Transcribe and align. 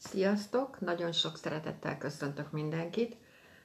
Sziasztok! 0.00 0.80
Nagyon 0.80 1.12
sok 1.12 1.36
szeretettel 1.36 1.98
köszöntök 1.98 2.50
mindenkit. 2.50 3.16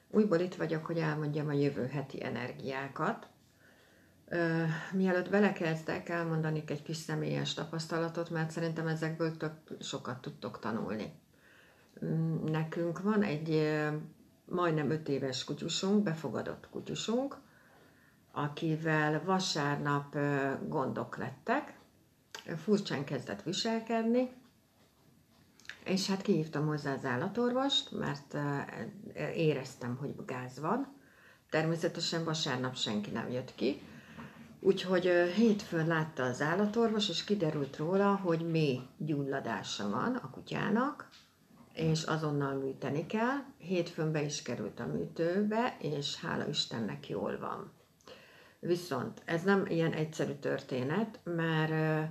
Újból 0.09 0.39
itt 0.39 0.55
vagyok, 0.55 0.85
hogy 0.85 0.97
elmondjam 0.97 1.47
a 1.47 1.53
jövő 1.53 1.87
heti 1.87 2.23
energiákat. 2.23 3.27
Mielőtt 4.91 5.29
belekezdek, 5.29 6.09
elmondanék 6.09 6.69
egy 6.69 6.83
kis 6.83 6.97
személyes 6.97 7.53
tapasztalatot, 7.53 8.29
mert 8.29 8.51
szerintem 8.51 8.87
ezekből 8.87 9.37
több 9.37 9.53
sokat 9.79 10.21
tudtok 10.21 10.59
tanulni. 10.59 11.13
Mm, 12.05 12.43
nekünk 12.43 13.01
van 13.01 13.23
egy 13.23 13.77
majdnem 14.45 14.89
öt 14.89 15.09
éves 15.09 15.43
kutyusunk, 15.43 16.03
befogadott 16.03 16.69
kutyusunk, 16.69 17.37
akivel 18.31 19.23
vasárnap 19.23 20.17
gondok 20.67 21.17
lettek, 21.17 21.77
furcsán 22.57 23.03
kezdett 23.03 23.43
viselkedni, 23.43 24.41
és 25.85 26.07
hát 26.07 26.21
kihívtam 26.21 26.67
hozzá 26.67 26.93
az 26.93 27.05
állatorvost, 27.05 27.91
mert 27.91 28.37
éreztem, 29.35 29.95
hogy 29.95 30.15
gáz 30.25 30.59
van. 30.59 30.93
Természetesen 31.49 32.23
vasárnap 32.23 32.75
senki 32.75 33.09
nem 33.09 33.31
jött 33.31 33.55
ki. 33.55 33.81
Úgyhogy 34.59 35.05
hétfőn 35.35 35.87
látta 35.87 36.23
az 36.23 36.41
állatorvos, 36.41 37.09
és 37.09 37.23
kiderült 37.23 37.77
róla, 37.77 38.15
hogy 38.15 38.49
mély 38.49 38.79
gyulladása 38.97 39.89
van 39.89 40.15
a 40.15 40.29
kutyának, 40.29 41.09
és 41.73 42.03
azonnal 42.03 42.53
műteni 42.53 43.05
kell. 43.05 43.37
Hétfőn 43.57 44.11
be 44.11 44.23
is 44.23 44.41
került 44.41 44.79
a 44.79 44.85
műtőbe, 44.85 45.77
és 45.79 46.19
hála 46.19 46.47
Istennek 46.47 47.09
jól 47.09 47.37
van. 47.39 47.71
Viszont 48.59 49.21
ez 49.25 49.43
nem 49.43 49.65
ilyen 49.65 49.93
egyszerű 49.93 50.31
történet, 50.31 51.19
mert 51.23 52.09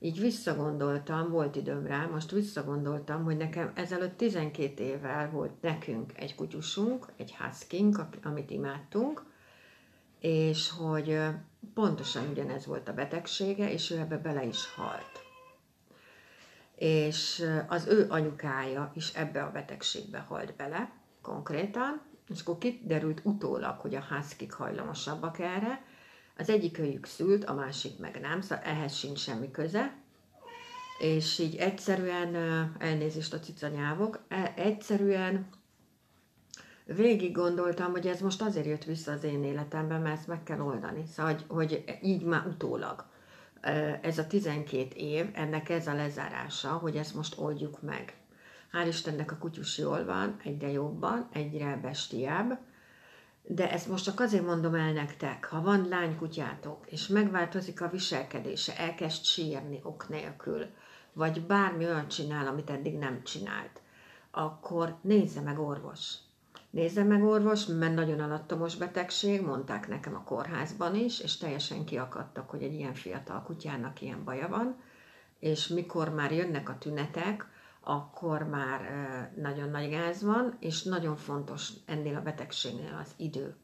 így 0.00 0.20
visszagondoltam, 0.20 1.30
volt 1.30 1.56
időm 1.56 1.86
rá, 1.86 2.06
most 2.06 2.30
visszagondoltam, 2.30 3.24
hogy 3.24 3.36
nekem 3.36 3.72
ezelőtt 3.74 4.16
12 4.16 4.82
évvel 4.82 5.30
volt 5.30 5.62
nekünk 5.62 6.18
egy 6.18 6.34
kutyusunk, 6.34 7.06
egy 7.16 7.34
huskink, 7.34 8.04
amit 8.22 8.50
imádtunk, 8.50 9.24
és 10.20 10.70
hogy 10.70 11.18
pontosan 11.74 12.28
ugyanez 12.30 12.66
volt 12.66 12.88
a 12.88 12.94
betegsége, 12.94 13.72
és 13.72 13.90
ő 13.90 13.98
ebbe 13.98 14.18
bele 14.18 14.44
is 14.44 14.74
halt. 14.74 15.24
És 16.74 17.44
az 17.68 17.86
ő 17.86 18.06
anyukája 18.08 18.90
is 18.94 19.14
ebbe 19.14 19.42
a 19.42 19.50
betegségbe 19.50 20.18
halt 20.18 20.56
bele, 20.56 20.90
konkrétan, 21.22 22.00
és 22.28 22.40
akkor 22.40 22.58
kiderült 22.58 23.20
utólag, 23.24 23.78
hogy 23.78 23.94
a 23.94 24.04
huskik 24.08 24.52
hajlamosabbak 24.52 25.38
erre, 25.38 25.84
az 26.36 26.48
egyik 26.48 26.78
őjük 26.78 27.06
szült, 27.06 27.44
a 27.44 27.54
másik 27.54 27.98
meg 27.98 28.20
nem, 28.20 28.40
szóval 28.40 28.64
ehhez 28.64 28.94
sincs 28.94 29.18
semmi 29.18 29.50
köze. 29.50 29.94
És 30.98 31.38
így 31.38 31.56
egyszerűen, 31.56 32.34
elnézést 32.78 33.32
a 33.32 33.38
cicanyávok, 33.38 34.24
e, 34.28 34.52
egyszerűen 34.56 35.46
végig 36.84 37.32
gondoltam, 37.32 37.90
hogy 37.90 38.06
ez 38.06 38.20
most 38.20 38.42
azért 38.42 38.66
jött 38.66 38.84
vissza 38.84 39.12
az 39.12 39.24
én 39.24 39.44
életemben, 39.44 40.00
mert 40.00 40.18
ezt 40.18 40.26
meg 40.26 40.42
kell 40.42 40.60
oldani. 40.60 41.04
Szóval, 41.12 41.32
hogy, 41.32 41.44
hogy 41.48 41.98
így 42.02 42.22
már 42.22 42.46
utólag. 42.46 43.04
Ez 44.00 44.18
a 44.18 44.26
12 44.26 44.88
év, 44.94 45.26
ennek 45.32 45.68
ez 45.68 45.86
a 45.86 45.94
lezárása, 45.94 46.68
hogy 46.68 46.96
ezt 46.96 47.14
most 47.14 47.38
oldjuk 47.38 47.82
meg. 47.82 48.14
Hál' 48.72 48.88
Istennek 48.88 49.32
a 49.32 49.36
kutyus 49.36 49.78
jól 49.78 50.04
van, 50.04 50.36
egyre 50.44 50.70
jobban, 50.70 51.28
egyre 51.32 51.78
bestiább, 51.82 52.58
de 53.48 53.70
ezt 53.70 53.88
most 53.88 54.04
csak 54.04 54.20
azért 54.20 54.46
mondom 54.46 54.74
el 54.74 54.92
nektek, 54.92 55.44
ha 55.44 55.60
van 55.60 55.88
lánykutyátok, 55.88 56.86
és 56.86 57.06
megváltozik 57.06 57.80
a 57.80 57.88
viselkedése, 57.88 58.78
elkezd 58.78 59.24
sírni 59.24 59.80
ok 59.82 60.08
nélkül, 60.08 60.66
vagy 61.12 61.42
bármi 61.46 61.84
olyan 61.84 62.08
csinál, 62.08 62.46
amit 62.46 62.70
eddig 62.70 62.98
nem 62.98 63.22
csinált, 63.22 63.80
akkor 64.30 64.96
nézze 65.00 65.40
meg 65.40 65.58
orvos. 65.58 66.14
Nézze 66.70 67.02
meg 67.02 67.24
orvos, 67.24 67.66
mert 67.66 67.94
nagyon 67.94 68.20
alattomos 68.20 68.76
betegség, 68.76 69.42
mondták 69.42 69.88
nekem 69.88 70.14
a 70.14 70.22
kórházban 70.22 70.94
is, 70.94 71.20
és 71.20 71.36
teljesen 71.36 71.84
kiakadtak, 71.84 72.50
hogy 72.50 72.62
egy 72.62 72.74
ilyen 72.74 72.94
fiatal 72.94 73.42
kutyának 73.42 74.00
ilyen 74.00 74.24
baja 74.24 74.48
van, 74.48 74.76
és 75.38 75.66
mikor 75.66 76.08
már 76.08 76.32
jönnek 76.32 76.68
a 76.68 76.78
tünetek, 76.78 77.46
akkor 77.88 78.42
már 78.42 78.80
nagyon 79.36 79.70
nagy 79.70 79.90
gáz 79.90 80.22
van, 80.22 80.56
és 80.60 80.82
nagyon 80.82 81.16
fontos 81.16 81.70
ennél 81.84 82.16
a 82.16 82.22
betegségnél 82.22 82.98
az 83.02 83.10
idő. 83.16 83.54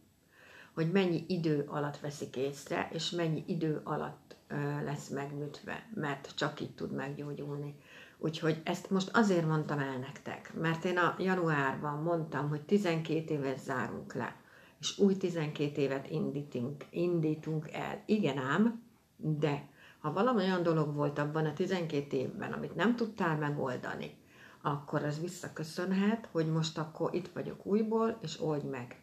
Hogy 0.74 0.92
mennyi 0.92 1.24
idő 1.28 1.64
alatt 1.68 1.98
veszik 1.98 2.36
észre, 2.36 2.88
és 2.92 3.10
mennyi 3.10 3.44
idő 3.46 3.80
alatt 3.84 4.36
lesz 4.84 5.08
megműtve, 5.08 5.88
mert 5.94 6.32
csak 6.34 6.60
így 6.60 6.74
tud 6.74 6.92
meggyógyulni. 6.92 7.74
Úgyhogy 8.18 8.60
ezt 8.64 8.90
most 8.90 9.10
azért 9.12 9.46
mondtam 9.46 9.78
el 9.78 9.98
nektek, 9.98 10.54
mert 10.60 10.84
én 10.84 10.98
a 10.98 11.16
januárban 11.18 12.02
mondtam, 12.02 12.48
hogy 12.48 12.62
12 12.62 13.34
évet 13.34 13.58
zárunk 13.58 14.14
le, 14.14 14.36
és 14.80 14.98
új 14.98 15.16
12 15.16 15.80
évet 15.80 16.10
indítunk, 16.10 16.84
indítunk 16.90 17.72
el. 17.72 18.02
Igen 18.06 18.38
ám, 18.38 18.82
de 19.16 19.68
ha 20.02 20.12
valami 20.12 20.42
olyan 20.42 20.62
dolog 20.62 20.94
volt 20.94 21.18
abban 21.18 21.46
a 21.46 21.52
12 21.52 22.16
évben, 22.16 22.52
amit 22.52 22.74
nem 22.74 22.96
tudtál 22.96 23.36
megoldani, 23.36 24.18
akkor 24.62 25.04
ez 25.04 25.20
visszaköszönhet, 25.20 26.28
hogy 26.32 26.46
most 26.46 26.78
akkor 26.78 27.14
itt 27.14 27.28
vagyok 27.32 27.66
újból, 27.66 28.18
és 28.22 28.40
oldj 28.40 28.66
meg. 28.66 28.96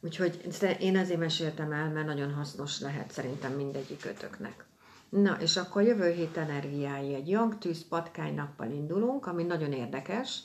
Úgyhogy 0.00 0.46
én 0.80 0.96
ezért 0.96 1.18
meséltem 1.18 1.72
el, 1.72 1.90
mert 1.90 2.06
nagyon 2.06 2.34
hasznos 2.34 2.80
lehet 2.80 3.10
szerintem 3.10 3.52
mindegyik 3.52 4.04
ötöknek. 4.04 4.66
Na, 5.08 5.36
és 5.40 5.56
akkor 5.56 5.82
jövő 5.82 6.10
hét 6.10 6.36
energiái 6.36 7.14
egy 7.14 7.28
Young 7.28 7.56
patkány 7.88 8.34
nappal 8.34 8.70
indulunk, 8.70 9.26
ami 9.26 9.42
nagyon 9.42 9.72
érdekes, 9.72 10.42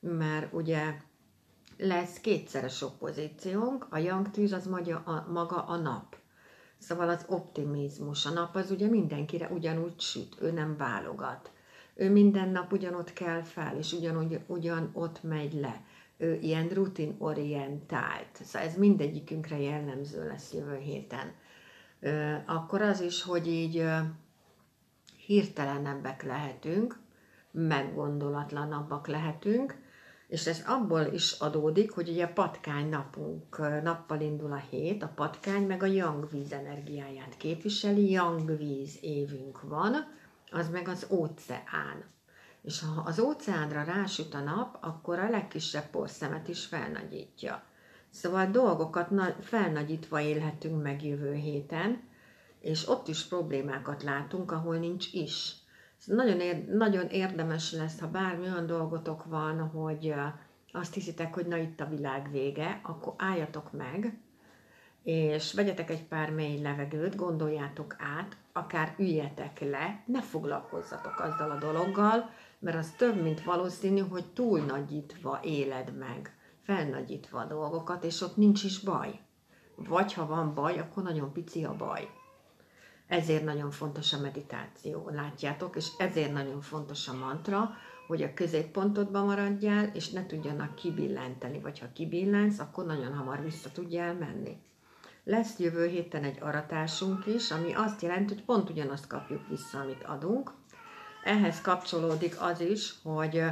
mert 0.00 0.52
ugye 0.52 0.94
lesz 1.78 2.20
kétszeres 2.20 2.82
oppozíciónk, 2.82 3.86
a 3.90 3.98
Young 3.98 4.30
tűz 4.30 4.52
az 4.52 4.66
maga 5.28 5.64
a 5.64 5.76
nap. 5.76 6.16
Szóval 6.82 7.08
az 7.08 7.24
optimizmus. 7.28 8.26
A 8.26 8.30
nap 8.30 8.54
az 8.54 8.70
ugye 8.70 8.88
mindenkire 8.88 9.48
ugyanúgy 9.48 10.00
süt, 10.00 10.36
ő 10.40 10.50
nem 10.50 10.76
válogat. 10.76 11.50
Ő 11.94 12.10
minden 12.10 12.48
nap 12.48 12.72
ugyanott 12.72 13.12
kell 13.12 13.42
fel, 13.42 13.76
és 13.78 13.92
ugyanúgy, 13.92 14.40
ugyanott 14.46 15.22
megy 15.22 15.52
le. 15.52 15.80
Ő 16.16 16.38
ilyen 16.40 16.68
rutinorientált. 16.68 18.40
Szóval 18.42 18.68
ez 18.68 18.76
mindegyikünkre 18.76 19.60
jellemző 19.60 20.26
lesz 20.26 20.52
jövő 20.52 20.76
héten. 20.76 21.32
Akkor 22.46 22.82
az 22.82 23.00
is, 23.00 23.22
hogy 23.22 23.46
így 23.48 23.84
hirtelenebbek 25.26 26.22
lehetünk, 26.22 26.98
meggondolatlanabbak 27.50 29.06
lehetünk, 29.06 29.81
és 30.32 30.46
ez 30.46 30.62
abból 30.66 31.06
is 31.12 31.32
adódik, 31.32 31.90
hogy 31.90 32.08
ugye 32.08 32.26
patkány 32.26 32.88
napunk, 32.88 33.58
nappal 33.82 34.20
indul 34.20 34.52
a 34.52 34.62
hét, 34.70 35.02
a 35.02 35.12
patkány 35.14 35.66
meg 35.66 35.82
a 35.82 35.86
yang 35.86 36.30
víz 36.30 36.52
energiáját 36.52 37.36
képviseli, 37.36 38.10
yang 38.10 38.56
víz 38.56 38.98
évünk 39.00 39.62
van, 39.62 39.94
az 40.50 40.68
meg 40.68 40.88
az 40.88 41.06
óceán. 41.10 42.04
És 42.62 42.80
ha 42.80 43.02
az 43.04 43.18
óceánra 43.18 43.82
rásüt 43.82 44.34
a 44.34 44.40
nap, 44.40 44.78
akkor 44.80 45.18
a 45.18 45.30
legkisebb 45.30 45.90
porszemet 45.90 46.48
is 46.48 46.64
felnagyítja. 46.64 47.62
Szóval 48.10 48.46
dolgokat 48.46 49.08
felnagyítva 49.40 50.20
élhetünk 50.20 50.82
meg 50.82 51.04
jövő 51.04 51.34
héten, 51.34 52.02
és 52.60 52.88
ott 52.88 53.08
is 53.08 53.24
problémákat 53.24 54.02
látunk, 54.02 54.52
ahol 54.52 54.76
nincs 54.76 55.12
is. 55.12 55.61
Nagyon, 56.06 56.40
ér, 56.40 56.64
nagyon 56.64 57.06
érdemes 57.06 57.72
lesz, 57.72 58.00
ha 58.00 58.08
bármi 58.08 58.44
olyan 58.44 58.66
dolgotok 58.66 59.24
van, 59.24 59.58
hogy 59.60 60.14
azt 60.72 60.94
hiszitek, 60.94 61.34
hogy 61.34 61.46
na 61.46 61.56
itt 61.56 61.80
a 61.80 61.88
világ 61.88 62.30
vége, 62.30 62.80
akkor 62.82 63.14
álljatok 63.16 63.72
meg, 63.72 64.20
és 65.02 65.52
vegyetek 65.54 65.90
egy 65.90 66.04
pár 66.04 66.30
mély 66.30 66.60
levegőt, 66.60 67.16
gondoljátok 67.16 67.96
át, 67.98 68.36
akár 68.52 68.94
üljetek 68.98 69.60
le, 69.60 70.02
ne 70.06 70.22
foglalkozzatok 70.22 71.20
azzal 71.20 71.50
a 71.50 71.58
dologgal, 71.58 72.30
mert 72.58 72.76
az 72.76 72.90
több, 72.90 73.22
mint 73.22 73.44
valószínű, 73.44 74.00
hogy 74.00 74.24
túlnagyítva 74.32 75.40
éled 75.42 75.96
meg, 75.98 76.36
felnagyítva 76.62 77.38
a 77.38 77.44
dolgokat, 77.44 78.04
és 78.04 78.20
ott 78.20 78.36
nincs 78.36 78.64
is 78.64 78.80
baj. 78.80 79.20
Vagy 79.76 80.12
ha 80.12 80.26
van 80.26 80.54
baj, 80.54 80.78
akkor 80.78 81.02
nagyon 81.02 81.32
pici 81.32 81.64
a 81.64 81.76
baj. 81.76 82.08
Ezért 83.12 83.44
nagyon 83.44 83.70
fontos 83.70 84.12
a 84.12 84.20
meditáció, 84.20 85.10
látjátok, 85.14 85.76
és 85.76 85.88
ezért 85.98 86.32
nagyon 86.32 86.60
fontos 86.60 87.08
a 87.08 87.14
mantra, 87.14 87.70
hogy 88.06 88.22
a 88.22 88.34
középpontodban 88.34 89.24
maradjál, 89.24 89.90
és 89.94 90.10
ne 90.10 90.26
tudjanak 90.26 90.74
kibillenteni, 90.74 91.60
vagy 91.60 91.78
ha 91.78 91.86
kibillensz, 91.92 92.58
akkor 92.58 92.86
nagyon 92.86 93.14
hamar 93.14 93.42
vissza 93.42 93.70
tudjál 93.72 94.14
menni. 94.14 94.56
Lesz 95.24 95.58
jövő 95.58 95.86
héten 95.86 96.24
egy 96.24 96.38
aratásunk 96.40 97.26
is, 97.26 97.50
ami 97.50 97.74
azt 97.74 98.02
jelenti, 98.02 98.34
hogy 98.34 98.44
pont 98.44 98.70
ugyanazt 98.70 99.06
kapjuk 99.06 99.48
vissza, 99.48 99.80
amit 99.80 100.04
adunk. 100.04 100.52
Ehhez 101.24 101.60
kapcsolódik 101.60 102.40
az 102.40 102.60
is, 102.60 102.94
hogy 103.02 103.42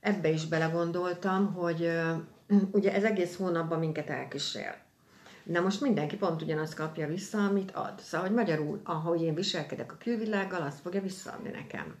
ebbe 0.00 0.28
is 0.28 0.46
belegondoltam, 0.46 1.54
hogy 1.54 1.90
ugye 2.72 2.94
ez 2.94 3.04
egész 3.04 3.36
hónapban 3.36 3.78
minket 3.78 4.08
elkísér. 4.08 4.88
Na 5.44 5.60
most 5.60 5.80
mindenki 5.80 6.16
pont 6.16 6.42
ugyanazt 6.42 6.74
kapja 6.74 7.06
vissza, 7.06 7.44
amit 7.44 7.70
ad. 7.70 7.98
Szóval, 8.00 8.26
hogy 8.26 8.36
magyarul, 8.36 8.80
ahogy 8.84 9.22
én 9.22 9.34
viselkedek 9.34 9.92
a 9.92 9.96
külvilággal, 9.96 10.62
azt 10.62 10.80
fogja 10.80 11.02
visszaadni 11.02 11.50
nekem. 11.50 11.94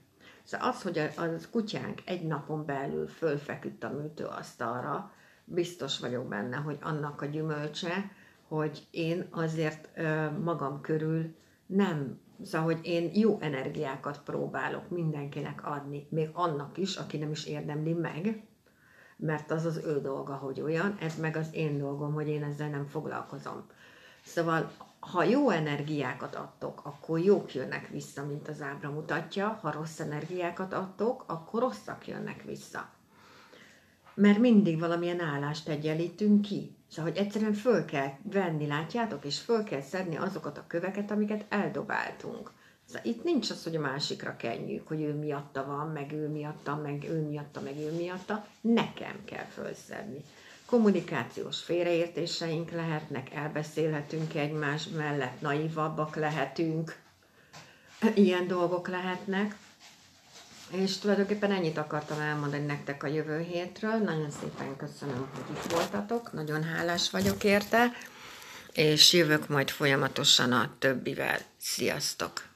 Szóval 0.44 0.68
az, 0.68 0.82
hogy 0.82 0.98
a, 0.98 1.22
a 1.22 1.26
kutyánk 1.50 2.02
egy 2.04 2.26
napon 2.26 2.64
belül 2.66 3.08
fölfeküdt 3.08 3.84
a 3.84 3.90
műtőasztalra, 3.90 5.12
biztos 5.44 5.98
vagyok 5.98 6.28
benne, 6.28 6.56
hogy 6.56 6.78
annak 6.80 7.22
a 7.22 7.26
gyümölcse, 7.26 8.10
hogy 8.48 8.86
én 8.90 9.26
azért 9.30 9.88
ö, 9.94 10.30
magam 10.30 10.80
körül 10.80 11.34
nem, 11.66 12.20
szóval, 12.44 12.74
hogy 12.74 12.86
én 12.86 13.10
jó 13.14 13.38
energiákat 13.40 14.20
próbálok 14.24 14.88
mindenkinek 14.88 15.66
adni, 15.66 16.06
még 16.10 16.28
annak 16.32 16.78
is, 16.78 16.96
aki 16.96 17.16
nem 17.16 17.30
is 17.30 17.46
érdemli 17.46 17.92
meg, 17.92 18.42
mert 19.20 19.50
az 19.50 19.64
az 19.64 19.76
ő 19.76 20.00
dolga, 20.00 20.34
hogy 20.34 20.60
olyan, 20.60 20.96
ez 21.00 21.18
meg 21.18 21.36
az 21.36 21.46
én 21.52 21.78
dolgom, 21.78 22.12
hogy 22.12 22.28
én 22.28 22.44
ezzel 22.44 22.68
nem 22.68 22.86
foglalkozom. 22.86 23.66
Szóval, 24.24 24.70
ha 25.00 25.24
jó 25.24 25.50
energiákat 25.50 26.34
adtok, 26.34 26.80
akkor 26.84 27.18
jók 27.18 27.54
jönnek 27.54 27.88
vissza, 27.88 28.24
mint 28.24 28.48
az 28.48 28.62
ábra 28.62 28.90
mutatja, 28.90 29.58
ha 29.62 29.70
rossz 29.70 30.00
energiákat 30.00 30.72
adtok, 30.72 31.24
akkor 31.26 31.60
rosszak 31.60 32.06
jönnek 32.06 32.42
vissza. 32.42 32.88
Mert 34.14 34.38
mindig 34.38 34.78
valamilyen 34.78 35.20
állást 35.20 35.68
egyenlítünk 35.68 36.42
ki. 36.42 36.76
Szóval, 36.88 37.10
hogy 37.10 37.20
egyszerűen 37.20 37.52
föl 37.52 37.84
kell 37.84 38.08
venni, 38.22 38.66
látjátok, 38.66 39.24
és 39.24 39.40
föl 39.40 39.64
kell 39.64 39.80
szedni 39.80 40.16
azokat 40.16 40.58
a 40.58 40.64
köveket, 40.66 41.10
amiket 41.10 41.44
eldobáltunk. 41.48 42.50
Szóval 42.92 43.12
itt 43.12 43.24
nincs 43.24 43.50
az, 43.50 43.62
hogy 43.62 43.76
a 43.76 43.80
másikra 43.80 44.36
kenjük, 44.36 44.88
hogy 44.88 45.00
ő 45.00 45.14
miatta 45.14 45.64
van, 45.64 45.88
meg 45.92 46.12
ő 46.12 46.28
miatta, 46.28 46.76
meg 46.76 47.04
ő 47.04 47.28
miatta, 47.28 47.60
meg 47.60 47.76
ő 47.76 47.92
miatta. 47.92 48.46
Nekem 48.60 49.24
kell 49.24 49.44
fölszedni. 49.44 50.24
Kommunikációs 50.64 51.60
félreértéseink 51.62 52.70
lehetnek, 52.70 53.34
elbeszélhetünk 53.34 54.34
egymás 54.34 54.86
mellett, 54.96 55.40
naivabbak 55.40 56.16
lehetünk, 56.16 56.96
ilyen 58.14 58.46
dolgok 58.46 58.88
lehetnek. 58.88 59.56
És 60.70 60.98
tulajdonképpen 60.98 61.52
ennyit 61.52 61.78
akartam 61.78 62.20
elmondani 62.20 62.64
nektek 62.64 63.02
a 63.02 63.06
jövő 63.06 63.40
hétről. 63.40 63.96
Nagyon 63.96 64.30
szépen 64.30 64.76
köszönöm, 64.76 65.28
hogy 65.34 65.56
itt 65.56 65.72
voltatok, 65.72 66.32
nagyon 66.32 66.62
hálás 66.62 67.10
vagyok 67.10 67.44
érte, 67.44 67.92
és 68.72 69.12
jövök 69.12 69.48
majd 69.48 69.70
folyamatosan 69.70 70.52
a 70.52 70.74
többivel. 70.78 71.38
Sziasztok! 71.60 72.49